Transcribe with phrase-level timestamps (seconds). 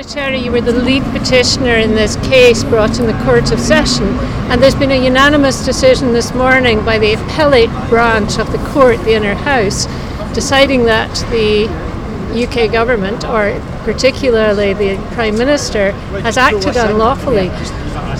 [0.00, 4.06] Secretary, you were the lead petitioner in this case brought in the Court of Session,
[4.48, 8.98] and there's been a unanimous decision this morning by the appellate branch of the court,
[9.04, 9.84] the Inner House,
[10.32, 11.68] deciding that the
[12.32, 15.92] UK government, or particularly the Prime Minister,
[16.22, 17.48] has acted unlawfully.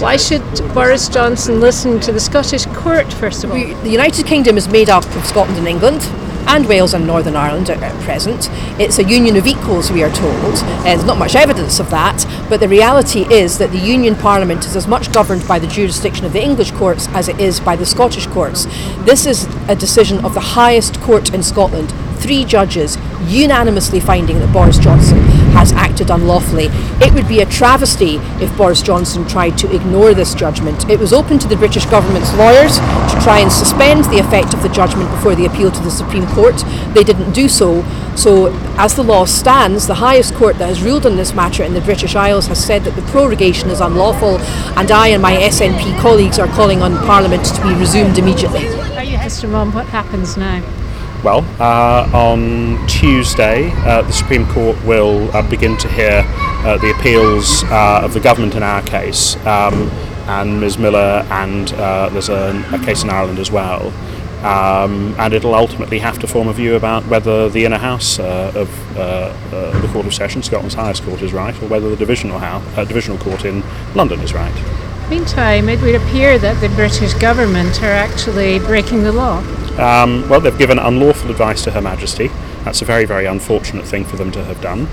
[0.00, 0.42] Why should
[0.74, 3.56] Boris Johnson listen to the Scottish court, first of all?
[3.56, 6.02] The United Kingdom is made up of Scotland and England.
[6.46, 8.48] And Wales and Northern Ireland at, at present.
[8.80, 10.34] It's a union of equals, we are told.
[10.34, 14.66] Uh, there's not much evidence of that, but the reality is that the Union Parliament
[14.66, 17.76] is as much governed by the jurisdiction of the English courts as it is by
[17.76, 18.66] the Scottish courts.
[19.04, 24.52] This is a decision of the highest court in Scotland, three judges unanimously finding that
[24.52, 26.68] Boris Johnson has acted unlawfully.
[27.00, 30.88] It would be a travesty if Boris Johnson tried to ignore this judgment.
[30.88, 34.62] It was open to the British government's lawyers to try and suspend the effect of
[34.62, 36.64] the judgment before the appeal to the Supreme Court.
[36.94, 37.82] They didn't do so.
[38.16, 41.74] So, as the law stands, the highest court that has ruled on this matter in
[41.74, 44.38] the British Isles has said that the prorogation is unlawful,
[44.78, 48.64] and I and my SNP colleagues are calling on Parliament to be resumed immediately.
[49.30, 49.48] Mr.
[49.48, 50.60] Maugham, what happens now?
[51.22, 56.92] Well, uh, on Tuesday, uh, the Supreme Court will uh, begin to hear uh, the
[56.92, 59.90] appeals uh, of the government in our case, um,
[60.28, 60.78] and Ms.
[60.78, 63.92] Miller, and uh, there's a, a, case in Ireland as well.
[64.42, 68.70] Um, and it'll ultimately have to form a view about whether the inner house of
[68.94, 73.18] the Court of Session, Scotland's highest court, is right, or whether the divisional, house, divisional
[73.18, 73.62] court in
[73.94, 74.54] London is right.
[75.10, 79.42] Meantime, it would appear that the British government are actually breaking the law.
[79.78, 82.28] Um, well, they've given unlawful advice to Her Majesty.
[82.64, 84.88] That's a very, very unfortunate thing for them to have done.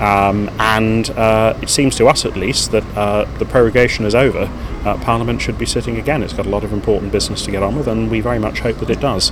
[0.00, 4.46] Um, and uh, it seems to us, at least, that uh, the prorogation is over.
[4.84, 6.22] Uh, Parliament should be sitting again.
[6.22, 8.60] It's got a lot of important business to get on with, and we very much
[8.60, 9.30] hope that it does.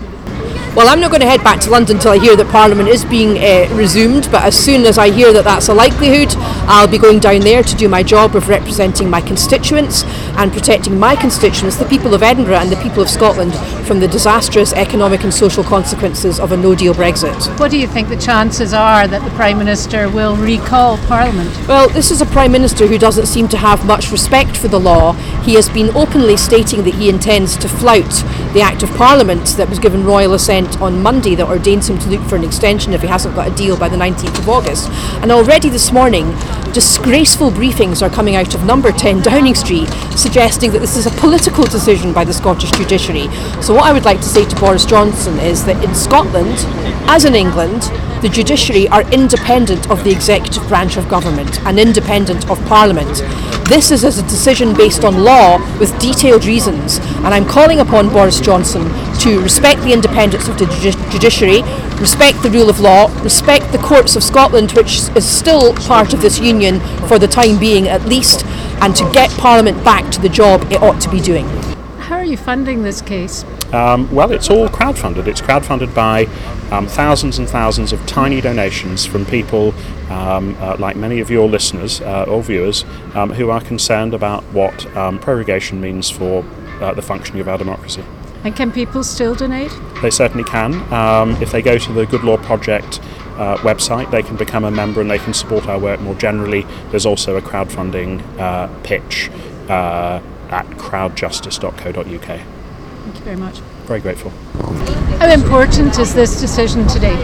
[0.77, 3.05] Well, I'm not going to head back to London until I hear that Parliament is
[3.05, 6.29] being uh, resumed, but as soon as I hear that that's a likelihood,
[6.69, 10.05] I'll be going down there to do my job of representing my constituents
[10.37, 13.57] and protecting my constituents, the people of Edinburgh and the people of Scotland,
[13.89, 17.59] from the disastrous economic and social consequences of a no deal Brexit.
[17.59, 21.51] What do you think the chances are that the Prime Minister will recall Parliament?
[21.67, 24.79] Well, this is a Prime Minister who doesn't seem to have much respect for the
[24.79, 25.15] law.
[25.49, 28.13] He has been openly stating that he intends to flout
[28.53, 32.11] the Act of Parliament that was given royal assent on Monday that ordains him to
[32.11, 34.91] look for an extension if he hasn't got a deal by the 19th of August.
[35.23, 36.33] And already this morning,
[36.75, 41.11] disgraceful briefings are coming out of number 10 Downing Street suggesting that this is a
[41.13, 43.29] political decision by the Scottish judiciary.
[43.63, 46.57] So, what I would like to say to Boris Johnson is that in Scotland,
[47.09, 47.85] as in England,
[48.21, 53.23] the judiciary are independent of the executive branch of government and independent of Parliament.
[53.69, 55.38] This is as a decision based on law
[55.79, 58.83] with detailed reasons, and I'm calling upon Boris Johnson
[59.21, 60.67] to respect the independence of the
[61.13, 61.63] judiciary,
[62.01, 66.23] respect the rule of law, respect the courts of Scotland, which is still part of
[66.23, 68.45] this union for the time being at least,
[68.83, 71.47] and to get Parliament back to the job it ought to be doing.
[72.29, 73.43] Are you funding this case?
[73.73, 75.27] Um, well, it's all crowdfunded.
[75.27, 76.27] It's crowdfunded by
[76.71, 79.73] um, thousands and thousands of tiny donations from people
[80.11, 82.85] um, uh, like many of your listeners uh, or viewers
[83.15, 86.45] um, who are concerned about what um, prorogation means for
[86.83, 88.05] uh, the functioning of our democracy.
[88.45, 89.73] And can people still donate?
[90.03, 90.75] They certainly can.
[90.93, 93.01] Um, if they go to the Good Law Project
[93.39, 96.67] uh, website, they can become a member and they can support our work more generally.
[96.91, 99.31] There's also a crowdfunding uh, pitch
[99.71, 102.41] uh, at crowdjustice.co.uk.
[103.09, 103.61] Thank you very much.
[103.87, 104.31] Very grateful.
[105.19, 107.17] How important is this decision today?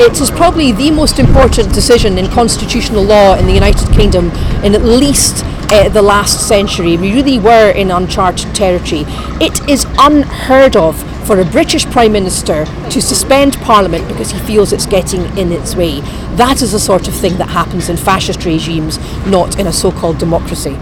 [0.00, 4.30] It is probably the most important decision in constitutional law in the United Kingdom
[4.64, 6.96] in at least uh, the last century.
[6.96, 9.04] We really were in uncharted territory.
[9.40, 10.96] It is unheard of
[11.26, 15.76] for a British Prime Minister to suspend Parliament because he feels it's getting in its
[15.76, 16.00] way.
[16.36, 19.92] That is the sort of thing that happens in fascist regimes, not in a so
[19.92, 20.76] called democracy.